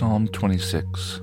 Psalm 0.00 0.28
26 0.28 1.20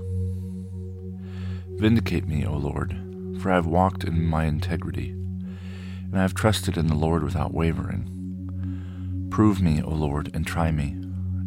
Vindicate 1.79 2.27
me, 2.27 2.45
O 2.45 2.53
Lord, 2.53 2.95
for 3.41 3.51
I 3.51 3.55
have 3.55 3.65
walked 3.65 4.03
in 4.03 4.23
my 4.23 4.45
integrity, 4.45 5.09
and 5.09 6.15
I 6.15 6.21
have 6.21 6.35
trusted 6.35 6.77
in 6.77 6.85
the 6.85 6.93
Lord 6.93 7.23
without 7.23 7.55
wavering. 7.55 9.27
Prove 9.31 9.63
me, 9.63 9.81
O 9.81 9.89
Lord, 9.89 10.29
and 10.35 10.45
try 10.45 10.69
me. 10.71 10.95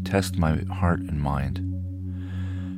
Test 0.03 0.39
my 0.39 0.65
heart 0.75 0.99
and 1.03 1.23
mind. 1.23 1.59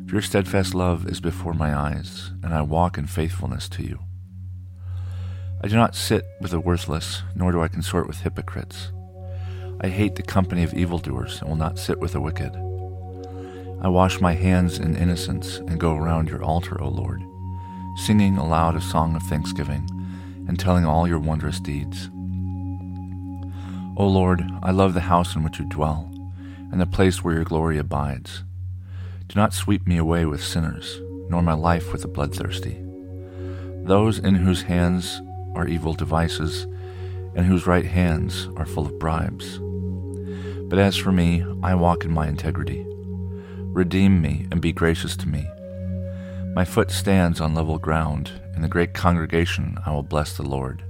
For 0.06 0.16
your 0.16 0.22
steadfast 0.22 0.74
love 0.74 1.08
is 1.08 1.22
before 1.22 1.54
my 1.54 1.74
eyes, 1.74 2.32
and 2.42 2.52
I 2.52 2.60
walk 2.60 2.98
in 2.98 3.06
faithfulness 3.06 3.70
to 3.70 3.82
you. 3.82 4.00
I 5.64 5.68
do 5.68 5.76
not 5.76 5.96
sit 5.96 6.26
with 6.42 6.50
the 6.50 6.60
worthless, 6.60 7.22
nor 7.34 7.52
do 7.52 7.62
I 7.62 7.68
consort 7.68 8.06
with 8.06 8.20
hypocrites. 8.20 8.92
I 9.80 9.88
hate 9.88 10.16
the 10.16 10.22
company 10.22 10.62
of 10.62 10.74
evildoers, 10.74 11.40
and 11.40 11.48
will 11.48 11.56
not 11.56 11.78
sit 11.78 11.98
with 11.98 12.12
the 12.12 12.20
wicked. 12.20 12.54
I 13.82 13.88
wash 13.88 14.20
my 14.20 14.34
hands 14.34 14.78
in 14.78 14.94
innocence 14.94 15.56
and 15.56 15.80
go 15.80 15.96
around 15.96 16.28
your 16.28 16.44
altar, 16.44 16.80
O 16.80 16.88
Lord, 16.88 17.20
singing 17.96 18.38
aloud 18.38 18.76
a 18.76 18.80
song 18.80 19.16
of 19.16 19.24
thanksgiving 19.24 19.88
and 20.46 20.56
telling 20.56 20.86
all 20.86 21.08
your 21.08 21.18
wondrous 21.18 21.58
deeds. 21.58 22.08
O 23.96 24.06
Lord, 24.06 24.40
I 24.62 24.70
love 24.70 24.94
the 24.94 25.00
house 25.00 25.34
in 25.34 25.42
which 25.42 25.58
you 25.58 25.64
dwell 25.64 26.08
and 26.70 26.80
the 26.80 26.86
place 26.86 27.24
where 27.24 27.34
your 27.34 27.42
glory 27.42 27.76
abides. 27.76 28.44
Do 29.26 29.34
not 29.34 29.52
sweep 29.52 29.84
me 29.84 29.96
away 29.96 30.26
with 30.26 30.44
sinners, 30.44 31.00
nor 31.28 31.42
my 31.42 31.54
life 31.54 31.92
with 31.92 32.02
the 32.02 32.08
bloodthirsty. 32.08 32.80
Those 33.82 34.20
in 34.20 34.36
whose 34.36 34.62
hands 34.62 35.20
are 35.56 35.66
evil 35.66 35.94
devices, 35.94 36.68
and 37.34 37.46
whose 37.46 37.66
right 37.66 37.86
hands 37.86 38.48
are 38.56 38.64
full 38.64 38.86
of 38.86 38.98
bribes. 39.00 39.58
But 40.68 40.78
as 40.78 40.96
for 40.96 41.10
me, 41.10 41.44
I 41.64 41.74
walk 41.74 42.04
in 42.04 42.12
my 42.12 42.28
integrity. 42.28 42.86
Redeem 43.72 44.20
me 44.20 44.46
and 44.50 44.60
be 44.60 44.70
gracious 44.70 45.16
to 45.16 45.26
me. 45.26 45.48
My 46.54 46.66
foot 46.66 46.90
stands 46.90 47.40
on 47.40 47.54
level 47.54 47.78
ground. 47.78 48.30
In 48.54 48.60
the 48.60 48.68
great 48.68 48.92
congregation, 48.92 49.78
I 49.86 49.92
will 49.92 50.02
bless 50.02 50.36
the 50.36 50.42
Lord. 50.42 50.84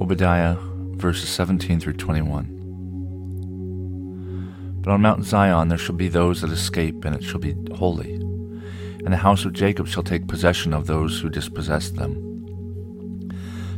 Obadiah, 0.00 0.56
verses 0.96 1.28
17 1.28 1.78
through 1.78 1.92
21. 1.92 4.80
But 4.80 4.92
on 4.92 5.02
Mount 5.02 5.24
Zion 5.24 5.68
there 5.68 5.76
shall 5.76 5.94
be 5.94 6.08
those 6.08 6.40
that 6.40 6.50
escape, 6.50 7.04
and 7.04 7.14
it 7.14 7.22
shall 7.22 7.40
be 7.40 7.54
holy. 7.74 8.14
And 8.14 9.12
the 9.12 9.18
house 9.18 9.44
of 9.44 9.52
Jacob 9.52 9.88
shall 9.88 10.02
take 10.02 10.26
possession 10.26 10.72
of 10.72 10.86
those 10.86 11.20
who 11.20 11.28
dispossessed 11.28 11.96
them. 11.96 13.28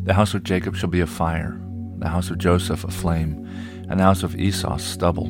The 0.04 0.14
house 0.14 0.34
of 0.34 0.44
Jacob 0.44 0.76
shall 0.76 0.90
be 0.90 1.00
a 1.00 1.08
fire, 1.08 1.60
the 1.98 2.08
house 2.08 2.30
of 2.30 2.38
Joseph 2.38 2.84
a 2.84 2.90
flame 2.92 3.42
and 3.88 4.00
the 4.00 4.04
house 4.04 4.22
of 4.22 4.36
Esau 4.36 4.76
stubble. 4.78 5.28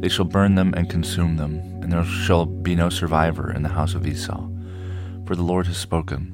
They 0.00 0.08
shall 0.08 0.24
burn 0.24 0.54
them 0.54 0.74
and 0.76 0.90
consume 0.90 1.36
them, 1.36 1.60
and 1.82 1.90
there 1.90 2.04
shall 2.04 2.44
be 2.44 2.74
no 2.74 2.90
survivor 2.90 3.50
in 3.50 3.62
the 3.62 3.70
house 3.70 3.94
of 3.94 4.06
Esau, 4.06 4.48
for 5.26 5.34
the 5.34 5.42
Lord 5.42 5.66
has 5.66 5.76
spoken. 5.76 6.30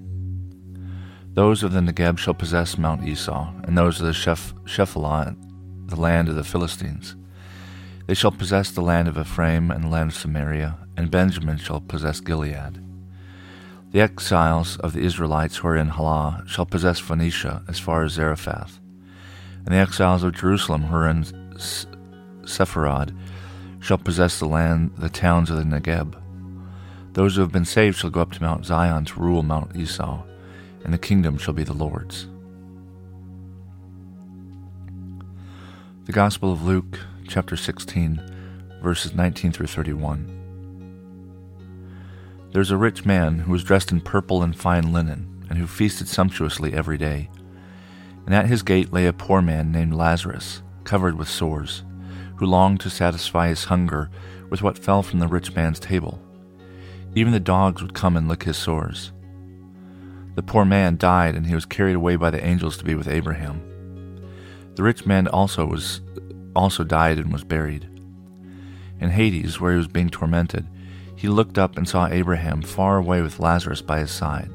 Those 1.34 1.62
of 1.62 1.72
the 1.72 1.80
Negeb 1.80 2.18
shall 2.18 2.34
possess 2.34 2.76
Mount 2.76 3.06
Esau, 3.06 3.52
and 3.62 3.78
those 3.78 4.00
of 4.00 4.06
the 4.06 4.12
Sheph- 4.12 4.54
Shephelah, 4.64 5.36
the 5.86 6.00
land 6.00 6.28
of 6.28 6.34
the 6.34 6.42
Philistines. 6.42 7.14
They 8.06 8.14
shall 8.14 8.32
possess 8.32 8.72
the 8.72 8.82
land 8.82 9.06
of 9.06 9.16
Ephraim 9.16 9.70
and 9.70 9.84
the 9.84 9.88
land 9.88 10.10
of 10.10 10.16
Samaria, 10.16 10.76
and 10.96 11.10
Benjamin 11.10 11.58
shall 11.58 11.80
possess 11.80 12.18
Gilead. 12.18 12.84
The 13.92 14.00
exiles 14.00 14.78
of 14.78 14.92
the 14.92 15.02
Israelites 15.02 15.58
who 15.58 15.68
are 15.68 15.76
in 15.76 15.88
Halah 15.88 16.42
shall 16.46 16.66
possess 16.66 16.98
Phoenicia 16.98 17.62
as 17.68 17.78
far 17.78 18.02
as 18.02 18.12
Zarephath 18.12 18.79
and 19.64 19.74
the 19.74 19.78
exiles 19.78 20.22
of 20.22 20.34
Jerusalem 20.34 20.84
who 20.84 20.96
are 20.96 21.08
in 21.08 21.24
Sepharad 22.44 23.16
shall 23.80 23.98
possess 23.98 24.38
the 24.38 24.46
land, 24.46 24.92
the 24.96 25.08
towns 25.08 25.50
of 25.50 25.56
the 25.56 25.64
Negeb. 25.64 26.16
Those 27.12 27.34
who 27.34 27.42
have 27.42 27.52
been 27.52 27.64
saved 27.64 27.98
shall 27.98 28.10
go 28.10 28.20
up 28.20 28.32
to 28.32 28.42
Mount 28.42 28.64
Zion 28.64 29.04
to 29.06 29.20
rule 29.20 29.42
Mount 29.42 29.74
Esau, 29.76 30.22
and 30.84 30.92
the 30.92 30.98
kingdom 30.98 31.38
shall 31.38 31.54
be 31.54 31.64
the 31.64 31.72
Lord's. 31.72 32.26
The 36.06 36.12
Gospel 36.12 36.52
of 36.52 36.62
Luke, 36.62 36.98
chapter 37.28 37.56
16, 37.56 38.20
verses 38.82 39.14
19 39.14 39.52
through 39.52 39.66
31. 39.66 40.36
There 42.52 42.60
was 42.60 42.70
a 42.70 42.76
rich 42.76 43.04
man 43.04 43.40
who 43.40 43.52
was 43.52 43.62
dressed 43.62 43.92
in 43.92 44.00
purple 44.00 44.42
and 44.42 44.56
fine 44.56 44.92
linen, 44.92 45.46
and 45.48 45.58
who 45.58 45.66
feasted 45.66 46.08
sumptuously 46.08 46.72
every 46.72 46.98
day 46.98 47.28
and 48.30 48.36
at 48.36 48.46
his 48.46 48.62
gate 48.62 48.92
lay 48.92 49.06
a 49.06 49.12
poor 49.12 49.42
man 49.42 49.72
named 49.72 49.92
Lazarus, 49.92 50.62
covered 50.84 51.18
with 51.18 51.28
sores, 51.28 51.82
who 52.36 52.46
longed 52.46 52.78
to 52.78 52.88
satisfy 52.88 53.48
his 53.48 53.64
hunger 53.64 54.08
with 54.50 54.62
what 54.62 54.78
fell 54.78 55.02
from 55.02 55.18
the 55.18 55.26
rich 55.26 55.52
man's 55.56 55.80
table. 55.80 56.22
Even 57.16 57.32
the 57.32 57.40
dogs 57.40 57.82
would 57.82 57.92
come 57.92 58.16
and 58.16 58.28
lick 58.28 58.44
his 58.44 58.56
sores. 58.56 59.10
The 60.36 60.44
poor 60.44 60.64
man 60.64 60.96
died, 60.96 61.34
and 61.34 61.44
he 61.44 61.56
was 61.56 61.66
carried 61.66 61.96
away 61.96 62.14
by 62.14 62.30
the 62.30 62.46
angels 62.46 62.76
to 62.76 62.84
be 62.84 62.94
with 62.94 63.08
Abraham. 63.08 63.60
The 64.76 64.84
rich 64.84 65.04
man 65.04 65.26
also 65.26 65.66
was 65.66 66.00
also 66.54 66.84
died 66.84 67.18
and 67.18 67.32
was 67.32 67.42
buried. 67.42 67.88
In 69.00 69.10
Hades, 69.10 69.60
where 69.60 69.72
he 69.72 69.78
was 69.78 69.88
being 69.88 70.08
tormented, 70.08 70.68
he 71.16 71.26
looked 71.26 71.58
up 71.58 71.76
and 71.76 71.88
saw 71.88 72.06
Abraham 72.06 72.62
far 72.62 72.96
away 72.96 73.22
with 73.22 73.40
Lazarus 73.40 73.82
by 73.82 73.98
his 73.98 74.12
side. 74.12 74.54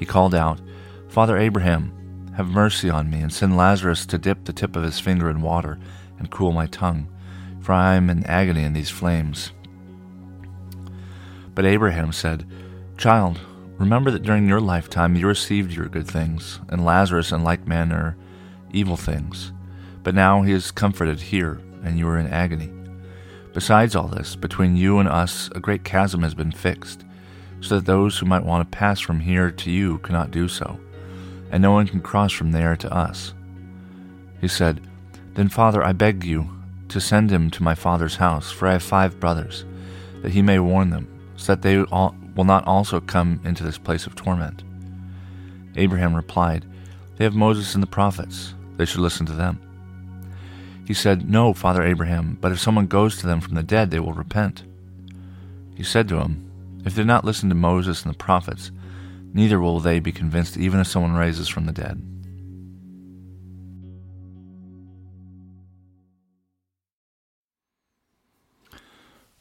He 0.00 0.04
called 0.04 0.34
out, 0.34 0.60
Father 1.06 1.38
Abraham, 1.38 1.92
have 2.40 2.48
mercy 2.48 2.88
on 2.88 3.10
me, 3.10 3.20
and 3.20 3.30
send 3.30 3.54
Lazarus 3.54 4.06
to 4.06 4.16
dip 4.16 4.46
the 4.46 4.52
tip 4.54 4.74
of 4.74 4.82
his 4.82 4.98
finger 4.98 5.28
in 5.28 5.42
water 5.42 5.78
and 6.18 6.30
cool 6.30 6.52
my 6.52 6.66
tongue, 6.66 7.06
for 7.60 7.74
I 7.74 7.96
am 7.96 8.08
in 8.08 8.24
agony 8.24 8.64
in 8.64 8.72
these 8.72 8.88
flames. 8.88 9.52
But 11.54 11.66
Abraham 11.66 12.12
said, 12.12 12.46
Child, 12.96 13.40
remember 13.76 14.10
that 14.10 14.22
during 14.22 14.48
your 14.48 14.60
lifetime 14.60 15.16
you 15.16 15.26
received 15.26 15.72
your 15.72 15.88
good 15.88 16.06
things, 16.06 16.60
and 16.70 16.82
Lazarus 16.82 17.30
in 17.30 17.44
like 17.44 17.66
manner 17.66 18.16
evil 18.72 18.96
things. 18.96 19.52
But 20.02 20.14
now 20.14 20.40
he 20.40 20.52
is 20.52 20.70
comforted 20.70 21.20
here, 21.20 21.60
and 21.84 21.98
you 21.98 22.08
are 22.08 22.18
in 22.18 22.26
agony. 22.28 22.72
Besides 23.52 23.94
all 23.94 24.08
this, 24.08 24.34
between 24.34 24.76
you 24.76 24.98
and 24.98 25.10
us 25.10 25.50
a 25.54 25.60
great 25.60 25.84
chasm 25.84 26.22
has 26.22 26.34
been 26.34 26.52
fixed, 26.52 27.04
so 27.60 27.74
that 27.74 27.84
those 27.84 28.18
who 28.18 28.24
might 28.24 28.46
want 28.46 28.70
to 28.72 28.78
pass 28.78 28.98
from 28.98 29.20
here 29.20 29.50
to 29.50 29.70
you 29.70 29.98
cannot 29.98 30.30
do 30.30 30.48
so 30.48 30.80
and 31.50 31.62
no 31.62 31.72
one 31.72 31.86
can 31.86 32.00
cross 32.00 32.32
from 32.32 32.52
there 32.52 32.76
to 32.76 32.92
us. 32.92 33.34
He 34.40 34.48
said, 34.48 34.80
Then, 35.34 35.48
Father, 35.48 35.82
I 35.84 35.92
beg 35.92 36.24
you 36.24 36.48
to 36.88 37.00
send 37.00 37.30
him 37.30 37.50
to 37.50 37.62
my 37.62 37.74
father's 37.74 38.16
house, 38.16 38.50
for 38.50 38.68
I 38.68 38.72
have 38.72 38.82
five 38.82 39.20
brothers, 39.20 39.64
that 40.22 40.32
he 40.32 40.42
may 40.42 40.58
warn 40.58 40.90
them, 40.90 41.08
so 41.36 41.52
that 41.52 41.62
they 41.62 41.82
all, 41.82 42.14
will 42.34 42.44
not 42.44 42.66
also 42.66 43.00
come 43.00 43.40
into 43.44 43.64
this 43.64 43.78
place 43.78 44.06
of 44.06 44.14
torment. 44.14 44.62
Abraham 45.76 46.14
replied, 46.14 46.66
They 47.16 47.24
have 47.24 47.34
Moses 47.34 47.74
and 47.74 47.82
the 47.82 47.88
prophets, 47.88 48.54
they 48.76 48.84
should 48.84 49.00
listen 49.00 49.26
to 49.26 49.32
them. 49.32 49.60
He 50.86 50.94
said, 50.94 51.30
No, 51.30 51.54
Father 51.54 51.82
Abraham, 51.82 52.36
but 52.40 52.50
if 52.50 52.60
someone 52.60 52.86
goes 52.86 53.16
to 53.18 53.26
them 53.26 53.40
from 53.40 53.54
the 53.54 53.62
dead, 53.62 53.90
they 53.90 54.00
will 54.00 54.12
repent. 54.12 54.64
He 55.76 55.84
said 55.84 56.08
to 56.08 56.16
him, 56.16 56.50
If 56.84 56.94
they 56.94 57.02
did 57.02 57.06
not 57.06 57.24
listen 57.24 57.48
to 57.48 57.54
Moses 57.54 58.02
and 58.02 58.12
the 58.12 58.18
prophets, 58.18 58.72
neither 59.32 59.60
will 59.60 59.80
they 59.80 60.00
be 60.00 60.12
convinced 60.12 60.56
even 60.56 60.80
if 60.80 60.86
someone 60.86 61.14
raises 61.14 61.48
from 61.48 61.66
the 61.66 61.72
dead. 61.72 62.02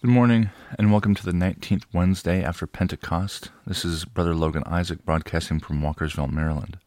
Good 0.02 0.12
morning, 0.12 0.50
and 0.78 0.94
welcome 0.94 1.14
to 1.16 1.26
the 1.26 1.34
19th 1.34 1.84
Wednesday 1.92 2.42
after 2.42 2.66
Pentecost. 2.66 3.52
This 3.68 3.84
is 3.84 4.06
Brother 4.06 4.34
Logan 4.34 4.64
Isaac 4.66 5.04
broadcasting 5.04 5.60
from 5.60 5.82
Walkersville, 5.82 6.32
Maryland. 6.32 6.78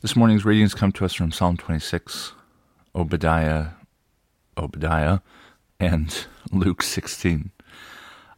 This 0.00 0.16
morning's 0.16 0.46
readings 0.46 0.74
come 0.74 0.90
to 0.92 1.04
us 1.04 1.12
from 1.12 1.32
Psalm 1.32 1.58
26, 1.58 2.32
Obadiah, 2.94 3.72
Obadiah, 4.56 5.18
and 5.78 6.26
Luke 6.50 6.82
16. 6.82 7.50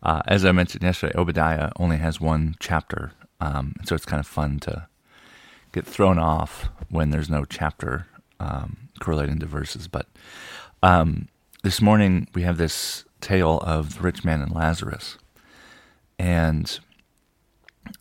Uh, 0.06 0.22
as 0.28 0.44
I 0.44 0.52
mentioned 0.52 0.84
yesterday, 0.84 1.18
Obadiah 1.18 1.72
only 1.80 1.96
has 1.96 2.20
one 2.20 2.54
chapter, 2.60 3.10
um, 3.40 3.74
so 3.84 3.96
it's 3.96 4.04
kind 4.04 4.20
of 4.20 4.26
fun 4.26 4.60
to 4.60 4.86
get 5.72 5.84
thrown 5.84 6.16
off 6.16 6.68
when 6.88 7.10
there's 7.10 7.28
no 7.28 7.44
chapter 7.44 8.06
um, 8.38 8.88
correlating 9.00 9.40
to 9.40 9.46
verses. 9.46 9.88
But 9.88 10.06
Um, 10.80 11.26
this 11.64 11.82
morning 11.82 12.28
we 12.34 12.42
have 12.42 12.56
this 12.56 13.04
tale 13.20 13.58
of 13.64 13.96
the 13.96 14.02
rich 14.02 14.24
man 14.24 14.40
and 14.40 14.54
Lazarus, 14.54 15.18
and 16.20 16.78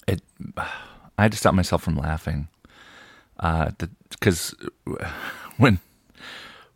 it. 0.07 0.21
I 1.17 1.23
had 1.23 1.31
to 1.31 1.39
stop 1.39 1.55
myself 1.55 1.81
from 1.81 1.95
laughing, 1.95 2.49
because 3.41 4.53
uh, 4.85 5.09
when 5.57 5.79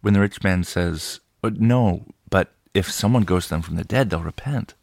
when 0.02 0.16
the 0.16 0.22
rich 0.22 0.42
man 0.44 0.64
says, 0.64 1.20
uh, 1.44 1.52
"No, 1.54 2.06
but 2.32 2.56
if 2.74 2.90
someone 2.90 3.26
goes 3.26 3.44
to 3.44 3.50
them 3.52 3.62
from 3.62 3.76
the 3.76 3.84
dead, 3.84 4.10
they'll 4.10 4.24
repent." 4.24 4.74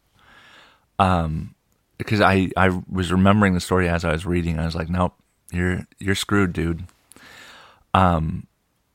Um, 0.99 1.55
because 1.97 2.21
I 2.21 2.49
I 2.55 2.81
was 2.89 3.11
remembering 3.11 3.53
the 3.53 3.59
story 3.59 3.89
as 3.89 4.05
I 4.05 4.11
was 4.11 4.25
reading, 4.25 4.59
I 4.59 4.65
was 4.65 4.75
like, 4.75 4.89
"Nope, 4.89 5.13
you're 5.51 5.87
you're 5.99 6.15
screwed, 6.15 6.53
dude." 6.53 6.85
Um, 7.93 8.47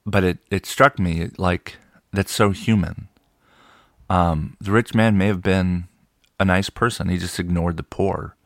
but 0.06 0.24
it 0.24 0.38
it 0.50 0.66
struck 0.66 0.98
me 0.98 1.30
like 1.36 1.76
that's 2.12 2.32
so 2.32 2.50
human. 2.50 3.08
Um, 4.08 4.56
the 4.60 4.70
rich 4.70 4.94
man 4.94 5.16
may 5.16 5.26
have 5.26 5.42
been 5.42 5.84
a 6.38 6.44
nice 6.44 6.70
person; 6.70 7.08
he 7.08 7.18
just 7.18 7.40
ignored 7.40 7.76
the 7.76 7.82
poor, 7.82 8.36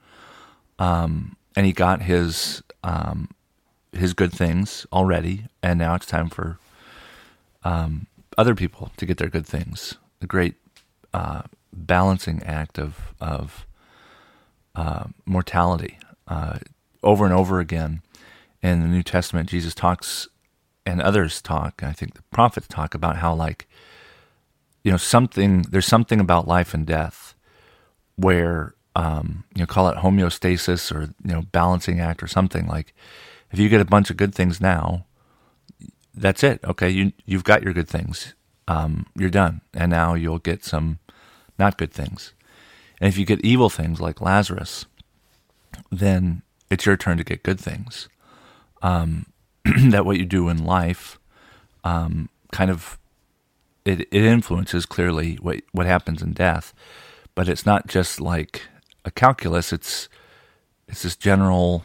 um, 0.79 1.37
and 1.55 1.67
he 1.67 1.73
got 1.73 2.03
his 2.03 2.63
um, 2.83 3.29
his 3.93 4.15
good 4.15 4.33
things 4.33 4.87
already, 4.93 5.47
and 5.63 5.79
now 5.79 5.95
it's 5.95 6.07
time 6.07 6.29
for 6.29 6.59
um, 7.65 8.07
other 8.39 8.55
people 8.55 8.93
to 8.97 9.07
get 9.07 9.19
their 9.19 9.29
good 9.29 9.47
things. 9.47 9.97
The 10.21 10.27
great 10.27 10.55
uh, 11.13 11.43
balancing 11.77 12.43
act 12.43 12.79
of 12.79 13.15
of 13.21 13.67
uh, 14.75 15.05
mortality. 15.25 15.99
Uh, 16.29 16.59
over 17.03 17.25
and 17.25 17.33
over 17.33 17.61
again 17.61 18.03
in 18.63 18.81
the 18.81 18.89
New 18.89 19.03
Testament, 19.03 19.49
Jesus 19.49 19.75
talks, 19.75 20.27
and 20.85 21.01
others 21.01 21.41
talk. 21.41 21.83
I 21.83 21.93
think 21.93 22.15
the 22.15 22.23
prophets 22.33 22.67
talk 22.67 22.95
about 22.95 23.19
how, 23.19 23.33
like, 23.33 23.69
you 24.83 24.91
know, 24.91 24.97
something. 24.97 25.63
There's 25.63 25.87
something 25.87 26.21
about 26.21 26.49
life 26.49 26.75
and 26.75 26.85
death 26.87 27.35
where 28.17 28.75
um, 28.97 29.45
you 29.55 29.61
know, 29.61 29.67
call 29.67 29.89
it 29.89 29.99
homeostasis 29.99 30.91
or 30.91 31.03
you 31.23 31.33
know, 31.33 31.43
balancing 31.53 32.01
act 32.01 32.23
or 32.23 32.27
something 32.27 32.67
like 32.67 32.95
if 33.51 33.59
you 33.59 33.69
get 33.69 33.81
a 33.81 33.85
bunch 33.85 34.11
of 34.11 34.17
good 34.17 34.35
things 34.35 34.61
now, 34.61 35.05
that's 36.15 36.43
it. 36.43 36.61
Okay, 36.65 36.89
you 36.89 37.13
you've 37.27 37.45
got 37.45 37.63
your 37.63 37.75
good 37.75 37.89
things. 37.89 38.35
Um, 38.67 39.07
you're 39.15 39.31
done, 39.31 39.61
and 39.75 39.91
now 39.91 40.15
you'll 40.15 40.39
get 40.39 40.65
some 40.65 40.99
not 41.59 41.79
good 41.79 41.93
things. 41.93 42.33
And 43.01 43.09
if 43.09 43.19
you 43.19 43.25
get 43.25 43.45
evil 43.45 43.69
things 43.69 44.01
like 44.01 44.21
Lazarus, 44.21 44.87
then 45.91 46.43
it's 46.71 46.87
your 46.87 46.97
turn 46.97 47.19
to 47.19 47.25
get 47.25 47.43
good 47.43 47.61
things. 47.61 48.09
Um, 48.83 49.27
that 49.65 50.05
what 50.05 50.19
you 50.19 50.25
do 50.25 50.49
in 50.49 50.65
life, 50.65 51.19
um, 51.85 52.29
kind 52.53 52.71
of, 52.71 52.99
it 53.85 54.01
it 54.01 54.25
influences 54.25 54.87
clearly 54.87 55.37
what 55.37 55.61
what 55.73 55.87
happens 55.87 56.23
in 56.23 56.33
death, 56.33 56.73
but 57.35 57.49
it's 57.49 57.65
not 57.65 57.87
just 57.87 58.21
like 58.21 58.63
a 59.05 59.11
calculus. 59.11 59.73
It's 59.73 60.09
it's 60.89 61.03
this 61.03 61.17
general 61.17 61.85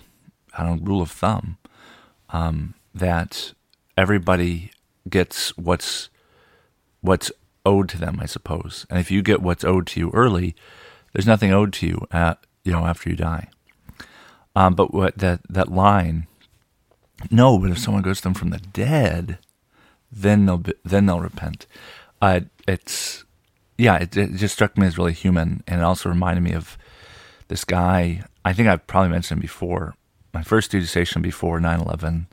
I 0.57 0.63
don't 0.63 0.81
know, 0.81 0.87
rule 0.91 1.01
of 1.01 1.11
thumb 1.11 1.57
um, 2.29 2.73
that 2.93 3.53
everybody 3.97 4.71
gets 5.09 5.55
what's 5.57 6.09
what's 7.01 7.31
owed 7.65 7.89
to 7.89 7.97
them, 7.97 8.19
I 8.21 8.25
suppose. 8.25 8.85
And 8.89 8.99
if 8.99 9.11
you 9.11 9.21
get 9.21 9.41
what's 9.41 9.63
owed 9.63 9.87
to 9.87 9.99
you 9.99 10.11
early, 10.13 10.55
there's 11.13 11.27
nothing 11.27 11.51
owed 11.51 11.73
to 11.73 11.87
you 11.87 12.07
at, 12.11 12.39
you 12.63 12.71
know 12.71 12.85
after 12.85 13.09
you 13.09 13.15
die. 13.15 13.49
Um, 14.55 14.75
but 14.75 14.93
what 14.93 15.17
that 15.17 15.41
that 15.49 15.71
line, 15.71 16.27
no, 17.29 17.57
but 17.57 17.71
if 17.71 17.79
someone 17.79 18.03
goes 18.03 18.17
to 18.17 18.23
them 18.23 18.33
from 18.33 18.49
the 18.49 18.59
dead, 18.59 19.37
then 20.11 20.45
they'll 20.45 20.57
be, 20.57 20.73
then 20.83 21.05
they'll 21.05 21.21
repent. 21.21 21.67
Uh, 22.21 22.41
it's 22.67 23.23
yeah, 23.77 23.95
it, 23.97 24.15
it 24.15 24.35
just 24.35 24.53
struck 24.53 24.77
me 24.77 24.87
as 24.87 24.97
really 24.97 25.13
human, 25.13 25.63
and 25.67 25.81
it 25.81 25.83
also 25.83 26.09
reminded 26.09 26.41
me 26.43 26.53
of 26.53 26.77
this 27.47 27.63
guy. 27.63 28.23
I 28.43 28.53
think 28.53 28.67
I've 28.67 28.85
probably 28.87 29.09
mentioned 29.09 29.37
him 29.37 29.41
before. 29.41 29.95
My 30.33 30.43
first 30.43 30.71
duty 30.71 30.85
station 30.85 31.21
before 31.21 31.59
9 31.59 31.81
11. 31.81 32.27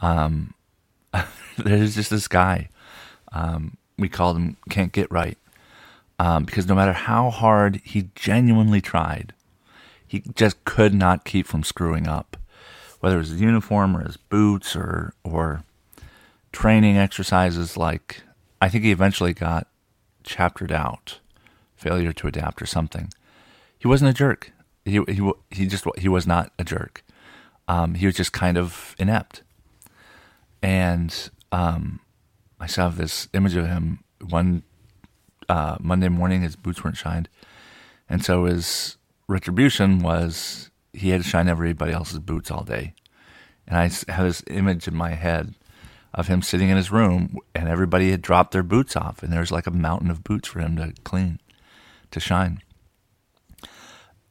Um, 0.00 0.54
there's 1.58 1.94
just 1.94 2.10
this 2.10 2.28
guy. 2.28 2.68
Um, 3.32 3.76
we 3.98 4.08
called 4.08 4.36
him 4.36 4.56
Can't 4.68 4.92
Get 4.92 5.10
Right. 5.10 5.38
Um, 6.18 6.44
because 6.44 6.68
no 6.68 6.74
matter 6.74 6.92
how 6.92 7.30
hard 7.30 7.80
he 7.84 8.10
genuinely 8.14 8.80
tried, 8.80 9.32
he 10.06 10.22
just 10.34 10.64
could 10.64 10.94
not 10.94 11.24
keep 11.24 11.46
from 11.46 11.64
screwing 11.64 12.06
up. 12.06 12.36
Whether 13.00 13.16
it 13.16 13.20
was 13.20 13.30
his 13.30 13.40
uniform 13.40 13.96
or 13.96 14.04
his 14.04 14.16
boots 14.16 14.76
or, 14.76 15.12
or 15.24 15.64
training 16.52 16.96
exercises, 16.96 17.76
like 17.76 18.22
I 18.60 18.68
think 18.68 18.84
he 18.84 18.92
eventually 18.92 19.32
got 19.34 19.66
chaptered 20.22 20.72
out, 20.72 21.18
failure 21.76 22.12
to 22.12 22.28
adapt 22.28 22.62
or 22.62 22.66
something. 22.66 23.12
He 23.78 23.88
wasn't 23.88 24.10
a 24.10 24.14
jerk 24.14 24.52
he 24.84 25.00
he 25.08 25.30
he 25.50 25.66
just 25.66 25.84
he 25.98 26.08
was 26.08 26.26
not 26.26 26.52
a 26.58 26.64
jerk. 26.64 27.02
Um, 27.66 27.94
he 27.94 28.06
was 28.06 28.14
just 28.14 28.32
kind 28.32 28.58
of 28.58 28.94
inept. 28.98 29.42
And 30.62 31.30
um, 31.50 32.00
I 32.64 32.66
saw 32.66 32.88
this 32.88 33.28
image 33.34 33.56
of 33.56 33.66
him 33.66 34.02
one 34.26 34.62
uh, 35.50 35.76
Monday 35.80 36.08
morning. 36.08 36.40
His 36.40 36.56
boots 36.56 36.82
weren't 36.82 36.96
shined, 36.96 37.28
and 38.08 38.24
so 38.24 38.46
his 38.46 38.96
retribution 39.28 39.98
was 39.98 40.70
he 40.94 41.10
had 41.10 41.22
to 41.22 41.28
shine 41.28 41.46
everybody 41.46 41.92
else's 41.92 42.20
boots 42.20 42.50
all 42.50 42.64
day. 42.64 42.94
And 43.68 43.76
I 43.76 43.82
have 44.10 44.24
this 44.24 44.42
image 44.46 44.88
in 44.88 44.94
my 44.94 45.10
head 45.10 45.54
of 46.14 46.28
him 46.28 46.40
sitting 46.40 46.70
in 46.70 46.78
his 46.78 46.90
room, 46.90 47.36
and 47.54 47.68
everybody 47.68 48.12
had 48.12 48.22
dropped 48.22 48.52
their 48.52 48.62
boots 48.62 48.96
off, 48.96 49.22
and 49.22 49.30
there 49.30 49.40
was 49.40 49.52
like 49.52 49.66
a 49.66 49.70
mountain 49.70 50.10
of 50.10 50.24
boots 50.24 50.48
for 50.48 50.60
him 50.60 50.76
to 50.76 50.94
clean, 51.04 51.40
to 52.12 52.18
shine. 52.18 52.62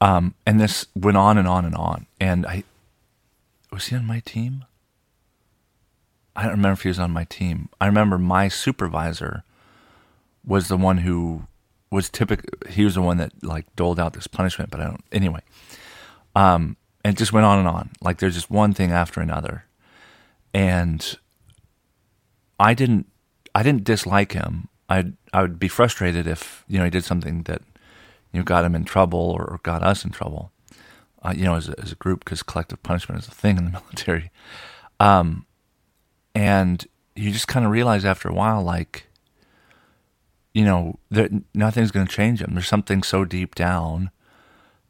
Um, 0.01 0.33
and 0.47 0.59
this 0.59 0.87
went 0.95 1.17
on 1.17 1.37
and 1.37 1.47
on 1.47 1.65
and 1.65 1.75
on. 1.75 2.07
And 2.19 2.47
I 2.47 2.63
was 3.71 3.85
he 3.85 3.95
on 3.95 4.07
my 4.07 4.21
team? 4.21 4.65
I 6.35 6.43
don't 6.43 6.51
remember 6.51 6.73
if 6.73 6.81
he 6.81 6.89
was 6.89 6.99
on 6.99 7.11
my 7.11 7.25
team. 7.25 7.69
I 7.79 7.85
remember 7.85 8.17
my 8.17 8.47
supervisor 8.47 9.43
was 10.45 10.67
the 10.67 10.77
one 10.77 10.99
who 10.99 11.47
was 11.91 12.09
typical. 12.09 12.49
He 12.69 12.83
was 12.83 12.95
the 12.95 13.01
one 13.01 13.17
that 13.17 13.31
like 13.43 13.73
doled 13.75 13.99
out 13.99 14.13
this 14.13 14.27
punishment, 14.27 14.71
but 14.71 14.79
I 14.79 14.85
don't. 14.85 15.03
Anyway, 15.11 15.41
um, 16.35 16.75
and 17.03 17.15
it 17.15 17.17
just 17.17 17.33
went 17.33 17.45
on 17.45 17.59
and 17.59 17.67
on. 17.67 17.91
Like 18.01 18.17
there's 18.17 18.33
just 18.33 18.49
one 18.49 18.73
thing 18.73 18.91
after 18.91 19.21
another, 19.21 19.65
and 20.53 21.17
I 22.59 22.73
didn't. 22.73 23.07
I 23.55 23.61
didn't 23.61 23.83
dislike 23.83 24.31
him. 24.31 24.69
I 24.89 25.13
I 25.31 25.41
would 25.43 25.59
be 25.59 25.67
frustrated 25.67 26.25
if 26.25 26.65
you 26.67 26.79
know 26.79 26.85
he 26.85 26.89
did 26.89 27.03
something 27.03 27.43
that 27.43 27.61
you 28.31 28.39
know, 28.39 28.43
got 28.43 28.65
him 28.65 28.75
in 28.75 28.83
trouble 28.83 29.19
or 29.19 29.59
got 29.63 29.83
us 29.83 30.03
in 30.03 30.09
trouble, 30.09 30.51
uh, 31.21 31.33
you 31.35 31.43
know, 31.43 31.55
as 31.55 31.69
a, 31.69 31.79
as 31.79 31.91
a 31.91 31.95
group, 31.95 32.25
because 32.25 32.41
collective 32.41 32.81
punishment 32.81 33.21
is 33.21 33.27
a 33.27 33.31
thing 33.31 33.57
in 33.57 33.65
the 33.65 33.71
military. 33.79 34.31
Um, 34.99 35.45
and 36.35 36.85
you 37.15 37.31
just 37.31 37.47
kind 37.47 37.65
of 37.65 37.71
realize 37.71 38.05
after 38.05 38.29
a 38.29 38.33
while, 38.33 38.63
like, 38.63 39.07
you 40.53 40.65
know, 40.65 40.99
that 41.09 41.31
nothing's 41.53 41.91
going 41.91 42.07
to 42.07 42.13
change 42.13 42.41
him. 42.41 42.53
There's 42.53 42.67
something 42.67 43.03
so 43.03 43.25
deep 43.25 43.55
down 43.55 44.11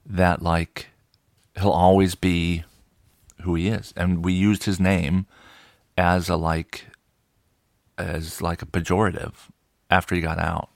that, 0.06 0.42
like, 0.42 0.88
he'll 1.60 1.70
always 1.70 2.16
be 2.16 2.64
who 3.42 3.56
he 3.56 3.68
is. 3.68 3.94
And 3.96 4.24
we 4.24 4.34
used 4.34 4.64
his 4.64 4.80
name 4.80 5.26
as 5.98 6.30
a, 6.30 6.36
like, 6.36 6.86
as 7.98 8.42
like 8.42 8.62
a 8.62 8.66
pejorative 8.66 9.34
after 9.90 10.16
he 10.16 10.22
got 10.22 10.40
out 10.40 10.70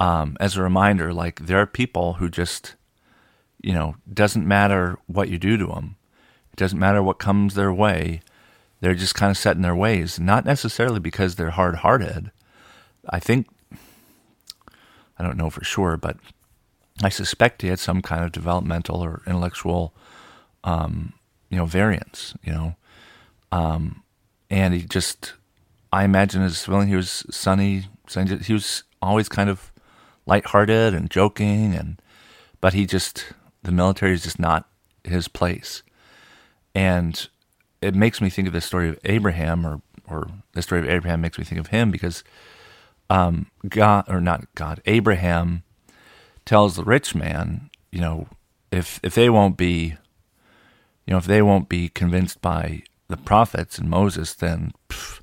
um, 0.00 0.36
as 0.40 0.56
a 0.56 0.62
reminder, 0.62 1.12
like 1.12 1.46
there 1.46 1.60
are 1.60 1.66
people 1.66 2.14
who 2.14 2.28
just, 2.28 2.74
you 3.62 3.72
know, 3.72 3.96
doesn't 4.12 4.46
matter 4.46 4.98
what 5.06 5.28
you 5.28 5.38
do 5.38 5.56
to 5.56 5.66
them, 5.66 5.96
it 6.52 6.56
doesn't 6.56 6.78
matter 6.78 7.02
what 7.02 7.18
comes 7.18 7.54
their 7.54 7.72
way. 7.72 8.20
They're 8.80 8.94
just 8.94 9.14
kind 9.14 9.30
of 9.30 9.36
set 9.36 9.56
in 9.56 9.62
their 9.62 9.74
ways, 9.74 10.20
not 10.20 10.44
necessarily 10.44 11.00
because 11.00 11.34
they're 11.34 11.50
hard 11.50 11.76
hearted. 11.76 12.30
I 13.08 13.18
think, 13.18 13.48
I 15.18 15.22
don't 15.22 15.36
know 15.36 15.50
for 15.50 15.64
sure, 15.64 15.96
but 15.96 16.16
I 17.02 17.08
suspect 17.08 17.62
he 17.62 17.68
had 17.68 17.78
some 17.78 18.02
kind 18.02 18.24
of 18.24 18.32
developmental 18.32 19.02
or 19.02 19.22
intellectual, 19.26 19.94
um, 20.64 21.14
you 21.50 21.56
know, 21.56 21.66
variance, 21.66 22.34
you 22.42 22.52
know. 22.52 22.76
Um, 23.50 24.02
and 24.50 24.74
he 24.74 24.82
just, 24.82 25.34
I 25.92 26.04
imagine 26.04 26.42
as 26.42 26.58
civilian, 26.58 26.88
he 26.88 26.96
was 26.96 27.24
sunny, 27.30 27.86
sunny, 28.06 28.36
he 28.38 28.52
was 28.52 28.84
always 29.00 29.28
kind 29.28 29.50
of 29.50 29.72
lighthearted 30.26 30.92
and 30.92 31.10
joking 31.10 31.74
and 31.74 32.00
but 32.60 32.74
he 32.74 32.86
just 32.86 33.32
the 33.62 33.72
military 33.72 34.12
is 34.12 34.22
just 34.22 34.38
not 34.38 34.68
his 35.04 35.28
place. 35.28 35.82
And 36.74 37.28
it 37.80 37.94
makes 37.94 38.20
me 38.20 38.30
think 38.30 38.48
of 38.48 38.54
the 38.54 38.60
story 38.60 38.88
of 38.88 38.98
Abraham 39.04 39.66
or 39.66 39.80
or 40.08 40.28
the 40.52 40.62
story 40.62 40.80
of 40.80 40.88
Abraham 40.88 41.20
makes 41.20 41.38
me 41.38 41.44
think 41.44 41.60
of 41.60 41.68
him 41.68 41.90
because 41.90 42.24
um, 43.10 43.50
God 43.68 44.04
or 44.08 44.20
not 44.20 44.52
God, 44.54 44.80
Abraham 44.86 45.62
tells 46.44 46.76
the 46.76 46.84
rich 46.84 47.14
man, 47.14 47.70
you 47.92 48.00
know, 48.00 48.28
if 48.70 49.00
if 49.02 49.14
they 49.14 49.30
won't 49.30 49.56
be 49.56 49.96
you 51.06 51.12
know, 51.12 51.18
if 51.18 51.24
they 51.24 51.40
won't 51.40 51.70
be 51.70 51.88
convinced 51.88 52.42
by 52.42 52.82
the 53.08 53.16
prophets 53.16 53.78
and 53.78 53.88
Moses, 53.88 54.34
then 54.34 54.72
pff, 54.90 55.20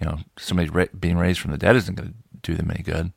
you 0.00 0.06
know, 0.06 0.20
somebody 0.38 0.70
ra- 0.70 0.86
being 0.98 1.18
raised 1.18 1.40
from 1.40 1.50
the 1.50 1.58
dead 1.58 1.76
isn't 1.76 1.94
going 1.96 2.08
to 2.08 2.14
do 2.40 2.54
them 2.54 2.70
any 2.70 2.82
good. 2.82 3.12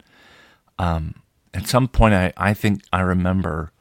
Um, 0.77 1.15
at 1.53 1.67
some 1.67 1.87
point, 1.87 2.13
I, 2.13 2.33
I 2.35 2.53
think 2.53 2.81
I 2.91 2.99
remember 2.99 3.71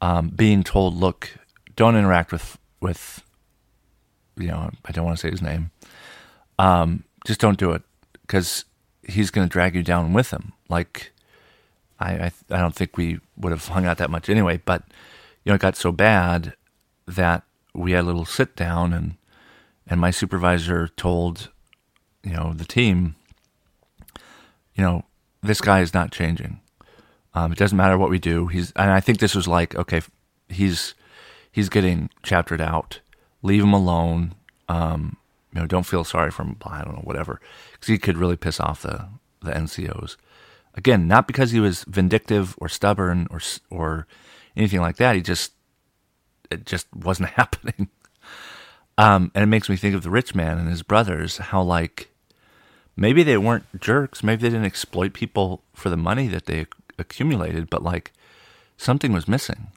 um, 0.00 0.28
being 0.30 0.62
told, 0.62 0.94
look, 0.94 1.36
don't 1.76 1.96
interact 1.96 2.32
with, 2.32 2.58
with, 2.80 3.22
you 4.36 4.48
know, 4.48 4.70
I 4.84 4.92
don't 4.92 5.04
want 5.04 5.18
to 5.18 5.20
say 5.20 5.30
his 5.30 5.42
name. 5.42 5.70
Um, 6.58 7.04
just 7.26 7.40
don't 7.40 7.58
do 7.58 7.72
it 7.72 7.82
because 8.22 8.64
he's 9.02 9.30
going 9.30 9.46
to 9.46 9.52
drag 9.52 9.74
you 9.74 9.82
down 9.82 10.12
with 10.12 10.30
him. 10.30 10.52
Like, 10.68 11.12
I, 12.00 12.12
I, 12.12 12.32
I 12.50 12.58
don't 12.58 12.74
think 12.74 12.96
we 12.96 13.20
would 13.36 13.52
have 13.52 13.68
hung 13.68 13.86
out 13.86 13.98
that 13.98 14.10
much 14.10 14.28
anyway, 14.28 14.60
but, 14.64 14.82
you 15.44 15.50
know, 15.50 15.54
it 15.54 15.60
got 15.60 15.76
so 15.76 15.92
bad 15.92 16.54
that 17.06 17.42
we 17.74 17.92
had 17.92 18.04
a 18.04 18.06
little 18.06 18.24
sit 18.24 18.56
down 18.56 18.92
and, 18.92 19.16
and 19.86 20.00
my 20.00 20.10
supervisor 20.10 20.88
told, 20.88 21.50
you 22.22 22.32
know, 22.32 22.52
the 22.54 22.64
team, 22.64 23.14
you 24.74 24.82
know, 24.82 25.04
this 25.42 25.60
guy 25.60 25.80
is 25.80 25.92
not 25.92 26.10
changing. 26.10 26.60
Um, 27.34 27.52
it 27.52 27.58
doesn't 27.58 27.76
matter 27.76 27.98
what 27.98 28.10
we 28.10 28.18
do. 28.18 28.46
He's, 28.46 28.72
and 28.72 28.90
I 28.90 29.00
think 29.00 29.18
this 29.18 29.34
was 29.34 29.46
like, 29.46 29.74
okay, 29.74 30.00
he's, 30.48 30.94
he's 31.50 31.68
getting 31.68 32.10
chaptered 32.22 32.60
out. 32.60 33.00
Leave 33.44 33.62
him 33.62 33.72
alone. 33.72 34.34
Um, 34.68 35.18
you 35.52 35.60
know, 35.60 35.66
don't 35.66 35.86
feel 35.86 36.02
sorry 36.02 36.32
for 36.32 36.42
him. 36.42 36.56
I 36.64 36.82
don't 36.82 36.94
know, 36.94 37.02
whatever, 37.02 37.40
because 37.72 37.88
he 37.88 37.98
could 37.98 38.16
really 38.16 38.36
piss 38.36 38.58
off 38.58 38.82
the 38.82 39.06
the 39.42 39.52
NCOs. 39.52 40.16
Again, 40.74 41.06
not 41.06 41.28
because 41.28 41.52
he 41.52 41.60
was 41.60 41.84
vindictive 41.84 42.56
or 42.58 42.68
stubborn 42.68 43.28
or 43.30 43.40
or 43.70 44.06
anything 44.56 44.80
like 44.80 44.96
that. 44.96 45.14
He 45.14 45.22
just 45.22 45.52
it 46.50 46.66
just 46.66 46.86
wasn't 46.92 47.28
happening. 47.40 47.88
Um, 48.96 49.30
and 49.34 49.42
it 49.42 49.46
makes 49.46 49.68
me 49.68 49.76
think 49.76 49.94
of 49.94 50.02
the 50.02 50.10
rich 50.10 50.34
man 50.34 50.58
and 50.58 50.68
his 50.68 50.82
brothers. 50.82 51.36
How 51.36 51.62
like 51.62 52.10
maybe 52.96 53.22
they 53.22 53.36
weren't 53.36 53.80
jerks. 53.80 54.22
Maybe 54.22 54.42
they 54.42 54.50
didn't 54.50 54.66
exploit 54.66 55.12
people 55.12 55.62
for 55.74 55.90
the 55.90 55.96
money 55.96 56.28
that 56.28 56.46
they 56.46 56.66
accumulated, 56.98 57.68
but 57.68 57.82
like 57.82 58.12
something 58.76 59.12
was 59.12 59.28
missing. 59.28 59.68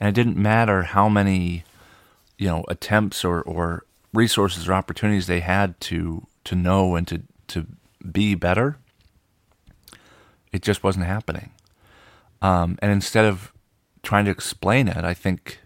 And 0.00 0.08
it 0.08 0.14
didn't 0.14 0.36
matter 0.36 0.82
how 0.82 1.08
many, 1.08 1.64
you 2.38 2.48
know, 2.48 2.64
attempts 2.68 3.24
or, 3.24 3.42
or 3.42 3.84
resources 4.12 4.68
or 4.68 4.72
opportunities 4.72 5.26
they 5.26 5.40
had 5.40 5.78
to 5.80 6.26
to 6.44 6.54
know 6.54 6.96
and 6.96 7.06
to 7.08 7.22
to 7.48 7.66
be 8.10 8.34
better. 8.34 8.78
It 10.52 10.62
just 10.62 10.84
wasn't 10.84 11.06
happening. 11.06 11.50
Um, 12.40 12.78
and 12.80 12.92
instead 12.92 13.24
of 13.24 13.52
trying 14.02 14.24
to 14.26 14.30
explain 14.30 14.86
it, 14.88 15.04
I 15.04 15.14
think 15.14 15.58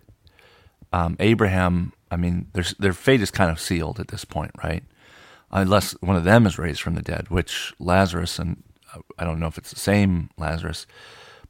um, 0.93 1.17
Abraham. 1.21 1.93
I 2.11 2.17
mean, 2.17 2.49
their 2.55 2.65
their 2.79 2.93
fate 2.93 3.21
is 3.21 3.31
kind 3.31 3.51
of 3.51 3.61
sealed 3.61 4.01
at 4.01 4.09
this 4.09 4.25
point, 4.25 4.53
right? 4.63 4.83
Unless 5.51 5.93
one 6.01 6.17
of 6.17 6.25
them 6.25 6.47
is 6.47 6.59
raised 6.59 6.81
from 6.81 6.95
the 6.95 7.03
dead, 7.03 7.29
which 7.29 7.75
Lazarus 7.79 8.39
and 8.39 8.63
I 9.19 9.25
don't 9.25 9.41
know 9.41 9.47
if 9.47 9.59
it's 9.59 9.71
the 9.71 9.79
same 9.79 10.31
Lazarus, 10.39 10.87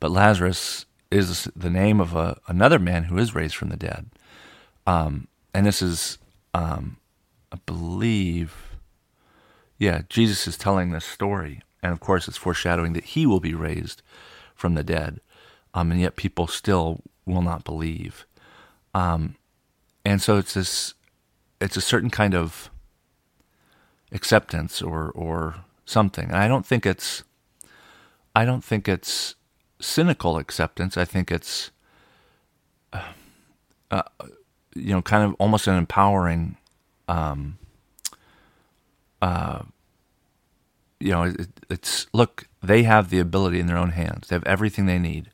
but 0.01 0.11
Lazarus 0.11 0.87
is 1.11 1.49
the 1.57 1.71
name 1.71 2.01
of 2.01 2.15
a, 2.15 2.39
another 2.49 2.79
man 2.79 3.05
who 3.05 3.19
is 3.19 3.35
raised 3.35 3.55
from 3.55 3.69
the 3.69 3.77
dead. 3.77 4.07
Um, 4.89 5.29
and 5.53 5.67
this 5.67 5.83
is, 5.83 6.17
um, 6.55 6.97
I 7.53 7.59
believe, 7.67 8.79
yeah, 9.77 10.01
Jesus 10.09 10.47
is 10.49 10.57
telling 10.57 10.93
this 10.93 11.05
story. 11.05 11.61
And 11.83 11.93
of 11.93 12.01
course, 12.01 12.27
it's 12.27 12.39
foreshadowing 12.39 12.95
that 12.95 13.05
he 13.05 13.27
will 13.27 13.39
be 13.39 13.53
raised 13.53 14.01
from 14.55 14.75
the 14.75 14.83
dead. 14.83 15.21
Um, 15.75 15.93
and 15.93 16.01
yet 16.01 16.17
people 16.17 16.47
still 16.47 17.03
will 17.27 17.43
not 17.43 17.65
believe. 17.65 18.27
Um, 18.95 19.37
and 20.07 20.23
so 20.23 20.39
it's 20.39 20.55
this, 20.55 20.95
it's 21.61 21.77
a 21.77 21.83
certain 21.83 22.09
kind 22.09 22.35
of 22.35 22.71
acceptance 24.11 24.81
or, 24.81 25.11
or 25.11 25.57
something. 25.85 26.29
And 26.29 26.37
I 26.37 26.49
don't 26.49 26.65
think 26.65 26.87
it's, 26.87 27.25
I 28.35 28.47
don't 28.47 28.65
think 28.65 28.89
it's 28.89 29.35
cynical 29.81 30.39
acceptance. 30.39 30.97
I 30.97 31.05
think 31.05 31.31
it's, 31.31 31.73
uh, 32.91 33.03
uh, 33.91 34.03
you 34.79 34.95
know, 34.95 35.03
kind 35.03 35.25
of 35.25 35.35
almost 35.39 35.67
an 35.67 35.77
empowering, 35.77 36.57
um, 37.09 37.59
uh, 39.21 39.63
you 41.01 41.11
know, 41.11 41.25
it, 41.25 41.49
it's 41.71 42.07
look, 42.13 42.49
they 42.63 42.83
have 42.85 43.11
the 43.11 43.19
ability 43.19 43.61
in 43.61 43.67
their 43.67 43.77
own 43.77 43.91
hands. 43.91 44.29
They 44.29 44.37
have 44.37 44.45
everything 44.45 44.87
they 44.87 44.99
need. 44.99 45.31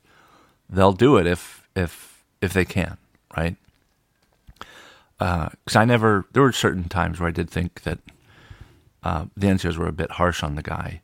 They'll 0.69 0.93
do 0.93 1.17
it 1.17 1.27
if 1.27 1.67
if 1.75 2.23
if 2.41 2.53
they 2.53 2.65
can, 2.65 2.97
right? 3.35 3.55
Because 5.17 5.75
uh, 5.75 5.79
I 5.79 5.85
never, 5.85 6.25
there 6.33 6.43
were 6.43 6.51
certain 6.51 6.89
times 6.89 7.19
where 7.19 7.29
I 7.29 7.31
did 7.31 7.49
think 7.49 7.83
that 7.83 7.99
uh, 9.03 9.25
the 9.37 9.47
NCOs 9.47 9.77
were 9.77 9.87
a 9.87 9.93
bit 9.93 10.11
harsh 10.11 10.43
on 10.43 10.55
the 10.55 10.61
guy, 10.61 11.01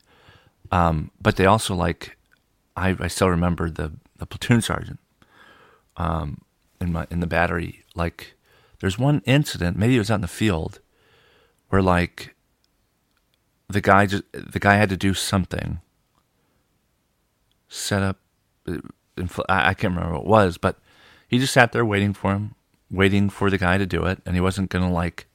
um, 0.72 1.12
but 1.22 1.38
they 1.38 1.46
also 1.46 1.76
like, 1.76 2.18
I, 2.76 2.96
I 3.00 3.08
still 3.08 3.30
remember 3.30 3.70
the, 3.70 3.94
the 4.18 4.26
platoon 4.26 4.62
sergeant 4.62 5.00
um, 5.98 6.42
in 6.80 6.92
my 6.92 7.08
in 7.10 7.20
the 7.20 7.28
battery. 7.28 7.81
Like, 7.96 8.36
there's 8.80 8.98
one 8.98 9.22
incident, 9.26 9.78
maybe 9.78 9.96
it 9.96 10.00
was 10.00 10.12
out 10.12 10.16
in 10.16 10.22
the 10.22 10.28
field, 10.28 10.80
where 11.70 11.82
like 11.82 12.36
the 13.70 13.82
guy 13.82 14.06
just 14.06 14.24
the 14.34 14.60
guy 14.60 14.76
had 14.76 14.90
to 14.90 14.98
do 14.98 15.14
something, 15.14 15.80
set 17.68 18.02
up. 18.02 18.18
Uh, 18.68 18.78
I 19.48 19.74
can't 19.74 19.96
remember 19.96 20.14
what 20.14 20.22
it 20.22 20.28
was, 20.28 20.58
but 20.58 20.80
he 21.28 21.40
just 21.40 21.54
sat 21.54 21.72
there 21.72 21.86
waiting 21.86 22.14
for 22.14 22.34
him, 22.34 22.56
waiting 22.90 23.30
for 23.30 23.50
the 23.50 23.58
guy 23.58 23.78
to 23.78 23.86
do 23.86 24.06
it, 24.06 24.22
and 24.26 24.36
he 24.36 24.42
wasn't 24.42 24.70
gonna 24.70 24.92
like. 24.92 25.28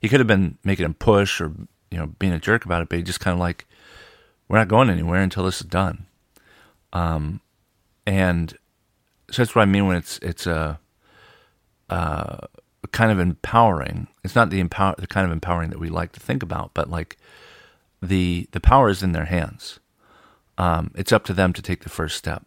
He 0.00 0.08
could 0.08 0.20
have 0.20 0.26
been 0.26 0.58
making 0.64 0.84
him 0.84 0.94
push 0.94 1.40
or 1.40 1.52
you 1.90 1.98
know 1.98 2.06
being 2.18 2.32
a 2.32 2.38
jerk 2.38 2.64
about 2.64 2.82
it, 2.82 2.88
but 2.88 2.98
he 2.98 3.02
just 3.02 3.20
kind 3.20 3.34
of 3.34 3.40
like 3.40 3.66
we're 4.48 4.58
not 4.58 4.68
going 4.68 4.90
anywhere 4.90 5.22
until 5.22 5.44
this 5.44 5.60
is 5.60 5.66
done. 5.66 6.06
Um, 6.92 7.40
and 8.06 8.56
so 9.30 9.42
that's 9.42 9.54
what 9.54 9.62
I 9.62 9.66
mean 9.66 9.86
when 9.86 9.96
it's 9.96 10.18
it's 10.18 10.46
a, 10.46 10.78
uh, 11.90 12.46
kind 12.92 13.12
of 13.12 13.18
empowering. 13.18 14.06
It's 14.24 14.34
not 14.34 14.50
the 14.50 14.60
empower 14.60 14.94
the 14.96 15.06
kind 15.06 15.26
of 15.26 15.32
empowering 15.32 15.70
that 15.70 15.78
we 15.78 15.88
like 15.88 16.12
to 16.12 16.20
think 16.20 16.42
about, 16.42 16.72
but 16.72 16.88
like 16.88 17.16
the 18.00 18.48
the 18.52 18.60
power 18.60 18.88
is 18.88 19.02
in 19.02 19.12
their 19.12 19.26
hands. 19.26 19.80
Um, 20.56 20.90
it's 20.94 21.12
up 21.12 21.24
to 21.24 21.32
them 21.32 21.52
to 21.52 21.62
take 21.62 21.82
the 21.82 21.88
first 21.88 22.16
step, 22.16 22.44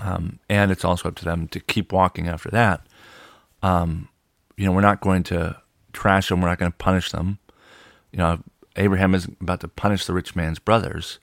um, 0.00 0.38
and 0.48 0.70
it's 0.70 0.84
also 0.84 1.08
up 1.08 1.16
to 1.16 1.24
them 1.24 1.48
to 1.48 1.60
keep 1.60 1.92
walking 1.92 2.28
after 2.28 2.50
that. 2.50 2.86
Um, 3.62 4.08
you 4.56 4.64
know, 4.64 4.72
we're 4.72 4.80
not 4.80 5.00
going 5.00 5.22
to 5.24 5.56
trash 5.92 6.28
them. 6.28 6.40
We're 6.40 6.48
not 6.48 6.58
going 6.58 6.72
to 6.72 6.78
punish 6.78 7.10
them. 7.10 7.38
You 8.12 8.18
know, 8.18 8.42
Abraham 8.76 9.14
is 9.14 9.26
about 9.40 9.60
to 9.60 9.68
punish 9.68 10.06
the 10.06 10.12
rich 10.12 10.36
man's 10.36 10.58
brothers, 10.58 11.18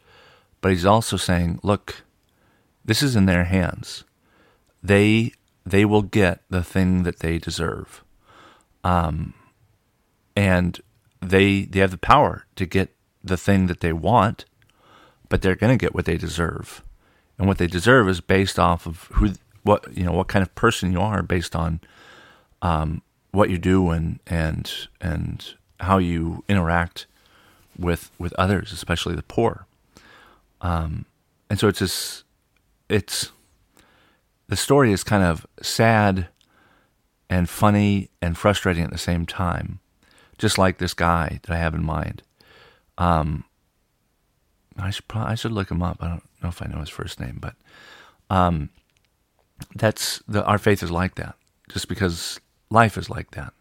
but 0.61 0.71
he's 0.71 0.85
also 0.85 1.17
saying, 1.17 1.59
look, 1.63 2.03
this 2.83 3.03
is 3.03 3.15
in 3.15 3.25
their 3.25 3.43
hands. 3.43 4.03
They 4.81 5.33
they 5.71 5.85
will 5.85 6.01
get 6.01 6.41
the 6.49 6.63
thing 6.63 7.03
that 7.03 7.19
they 7.19 7.37
deserve. 7.37 8.03
Um, 8.83 9.33
and 10.35 10.79
they 11.21 11.63
they 11.63 11.79
have 11.79 11.91
the 11.91 11.97
power 11.97 12.45
to 12.55 12.65
get 12.65 12.95
the 13.23 13.37
thing 13.37 13.67
that 13.67 13.81
they 13.81 13.93
want, 13.93 14.45
but 15.29 15.41
they're 15.41 15.55
going 15.55 15.77
to 15.77 15.83
get 15.83 15.93
what 15.93 16.05
they 16.05 16.17
deserve. 16.17 16.83
And 17.37 17.47
what 17.47 17.57
they 17.57 17.67
deserve 17.67 18.07
is 18.09 18.21
based 18.21 18.57
off 18.57 18.85
of 18.85 19.03
who 19.13 19.33
what 19.63 19.95
you 19.95 20.03
know 20.03 20.13
what 20.13 20.27
kind 20.27 20.43
of 20.43 20.53
person 20.55 20.91
you 20.91 21.01
are 21.01 21.21
based 21.21 21.55
on 21.55 21.79
um, 22.61 23.01
what 23.31 23.49
you 23.49 23.57
do 23.57 23.89
and 23.89 24.19
and 24.27 24.71
and 25.01 25.53
how 25.81 25.97
you 25.97 26.43
interact 26.47 27.07
with 27.77 28.11
with 28.17 28.33
others, 28.33 28.71
especially 28.71 29.15
the 29.15 29.23
poor. 29.23 29.65
Um, 30.61 31.05
and 31.49 31.59
so 31.59 31.67
it's 31.67 31.79
this, 31.79 32.23
it's 32.89 33.31
the 34.47 34.55
story 34.55 34.91
is 34.91 35.03
kind 35.03 35.23
of 35.23 35.45
sad 35.61 36.27
and 37.29 37.49
funny 37.49 38.09
and 38.21 38.37
frustrating 38.37 38.83
at 38.83 38.91
the 38.91 38.97
same 38.97 39.25
time, 39.25 39.79
just 40.37 40.57
like 40.57 40.77
this 40.77 40.93
guy 40.93 41.39
that 41.43 41.53
I 41.53 41.57
have 41.57 41.75
in 41.75 41.83
mind. 41.83 42.23
Um, 42.97 43.43
I 44.77 44.89
should 44.89 45.07
probably, 45.07 45.31
I 45.31 45.35
should 45.35 45.51
look 45.51 45.71
him 45.71 45.83
up. 45.83 45.97
I 46.01 46.07
don't 46.07 46.23
know 46.41 46.49
if 46.49 46.61
I 46.61 46.67
know 46.67 46.79
his 46.79 46.89
first 46.89 47.19
name, 47.19 47.39
but 47.41 47.55
um, 48.29 48.69
that's 49.75 50.21
the 50.27 50.43
our 50.45 50.57
faith 50.57 50.83
is 50.83 50.91
like 50.91 51.15
that. 51.15 51.35
Just 51.69 51.87
because 51.87 52.39
life 52.69 52.97
is 52.97 53.09
like 53.09 53.31
that, 53.31 53.53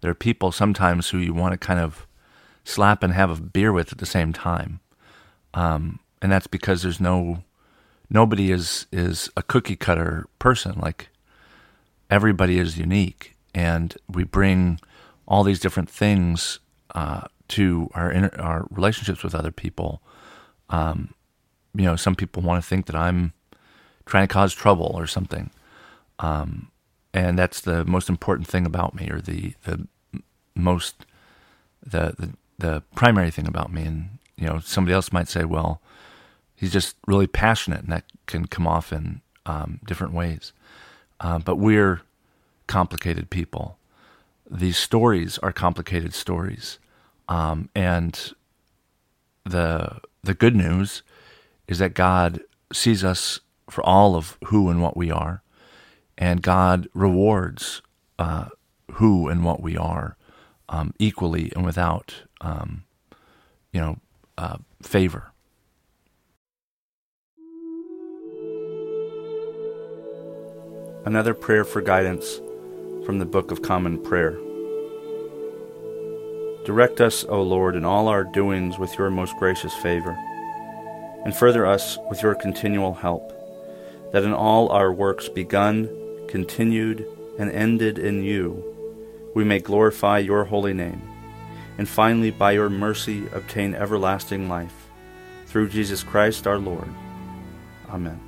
there 0.00 0.10
are 0.10 0.14
people 0.14 0.52
sometimes 0.52 1.08
who 1.08 1.18
you 1.18 1.32
want 1.32 1.52
to 1.52 1.58
kind 1.58 1.80
of 1.80 2.06
slap 2.64 3.02
and 3.02 3.14
have 3.14 3.30
a 3.30 3.40
beer 3.40 3.72
with 3.72 3.92
at 3.92 3.98
the 3.98 4.06
same 4.06 4.32
time. 4.32 4.80
Um, 5.54 6.00
and 6.20 6.30
that's 6.30 6.46
because 6.46 6.82
there's 6.82 7.00
no 7.00 7.42
nobody 8.10 8.50
is 8.50 8.86
is 8.92 9.30
a 9.36 9.42
cookie 9.42 9.76
cutter 9.76 10.26
person. 10.38 10.78
Like 10.80 11.08
everybody 12.10 12.58
is 12.58 12.78
unique, 12.78 13.36
and 13.54 13.96
we 14.08 14.24
bring 14.24 14.80
all 15.26 15.44
these 15.44 15.60
different 15.60 15.90
things 15.90 16.58
uh, 16.94 17.22
to 17.48 17.90
our 17.94 18.30
our 18.38 18.66
relationships 18.70 19.22
with 19.22 19.34
other 19.34 19.52
people. 19.52 20.00
Um, 20.70 21.14
you 21.74 21.84
know, 21.84 21.96
some 21.96 22.14
people 22.14 22.42
want 22.42 22.62
to 22.62 22.68
think 22.68 22.86
that 22.86 22.96
I'm 22.96 23.32
trying 24.06 24.26
to 24.26 24.32
cause 24.32 24.54
trouble 24.54 24.92
or 24.94 25.06
something, 25.06 25.50
um, 26.18 26.70
and 27.12 27.38
that's 27.38 27.60
the 27.60 27.84
most 27.84 28.08
important 28.08 28.48
thing 28.48 28.66
about 28.66 28.94
me, 28.94 29.10
or 29.10 29.20
the 29.20 29.54
the 29.64 29.86
most 30.54 31.04
the 31.84 32.14
the 32.18 32.34
the 32.58 32.82
primary 32.94 33.30
thing 33.30 33.46
about 33.46 33.72
me. 33.72 33.84
And 33.84 34.08
you 34.36 34.46
know, 34.46 34.60
somebody 34.60 34.94
else 34.94 35.12
might 35.12 35.28
say, 35.28 35.44
well, 35.44 35.80
he's 36.58 36.72
just 36.72 36.96
really 37.06 37.26
passionate, 37.26 37.80
and 37.80 37.92
that 37.92 38.04
can 38.26 38.46
come 38.46 38.66
off 38.66 38.92
in 38.92 39.20
um, 39.46 39.80
different 39.86 40.12
ways. 40.12 40.52
Uh, 41.20 41.38
but 41.38 41.56
we're 41.56 42.02
complicated 42.66 43.30
people. 43.30 43.78
These 44.50 44.76
stories 44.76 45.38
are 45.38 45.52
complicated 45.52 46.14
stories, 46.14 46.78
um, 47.28 47.68
and 47.74 48.32
the 49.44 50.00
the 50.22 50.34
good 50.34 50.56
news 50.56 51.02
is 51.66 51.78
that 51.78 51.94
God 51.94 52.40
sees 52.72 53.04
us 53.04 53.40
for 53.70 53.84
all 53.84 54.16
of 54.16 54.36
who 54.46 54.68
and 54.70 54.82
what 54.82 54.96
we 54.96 55.10
are, 55.10 55.42
and 56.16 56.42
God 56.42 56.88
rewards 56.94 57.82
uh, 58.18 58.46
who 58.92 59.28
and 59.28 59.44
what 59.44 59.62
we 59.62 59.76
are 59.76 60.16
um, 60.68 60.92
equally 60.98 61.52
and 61.54 61.64
without, 61.64 62.22
um, 62.40 62.84
you 63.72 63.80
know, 63.80 63.98
uh, 64.36 64.58
favor. 64.82 65.32
Another 71.08 71.32
prayer 71.32 71.64
for 71.64 71.80
guidance 71.80 72.38
from 73.06 73.18
the 73.18 73.24
Book 73.24 73.50
of 73.50 73.62
Common 73.62 73.96
Prayer. 73.98 74.32
Direct 76.66 77.00
us, 77.00 77.24
O 77.30 77.40
Lord, 77.40 77.76
in 77.76 77.86
all 77.86 78.08
our 78.08 78.24
doings 78.24 78.78
with 78.78 78.98
your 78.98 79.08
most 79.08 79.34
gracious 79.38 79.72
favor, 79.76 80.14
and 81.24 81.34
further 81.34 81.64
us 81.64 81.96
with 82.10 82.22
your 82.22 82.34
continual 82.34 82.92
help, 82.92 83.32
that 84.12 84.22
in 84.22 84.34
all 84.34 84.68
our 84.68 84.92
works 84.92 85.30
begun, 85.30 85.88
continued, 86.28 87.06
and 87.38 87.50
ended 87.52 87.98
in 87.98 88.22
you, 88.22 88.62
we 89.34 89.44
may 89.44 89.60
glorify 89.60 90.18
your 90.18 90.44
holy 90.44 90.74
name, 90.74 91.00
and 91.78 91.88
finally, 91.88 92.30
by 92.30 92.52
your 92.52 92.68
mercy, 92.68 93.26
obtain 93.28 93.74
everlasting 93.74 94.46
life. 94.46 94.90
Through 95.46 95.70
Jesus 95.70 96.02
Christ 96.02 96.46
our 96.46 96.58
Lord. 96.58 96.90
Amen. 97.88 98.27